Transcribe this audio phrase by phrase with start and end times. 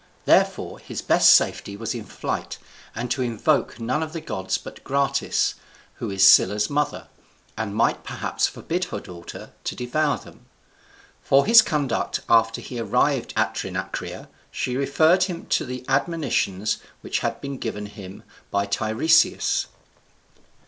[0.25, 2.57] Therefore, his best safety was in flight,
[2.95, 5.53] and to invoke none of the gods but Gratis,
[5.97, 7.07] who is Scylla's mother,
[7.55, 10.47] and might perhaps forbid her daughter to devour them.
[11.21, 17.19] For his conduct after he arrived at Trinacria she referred him to the admonitions which
[17.19, 19.67] had been given him by Tiresias.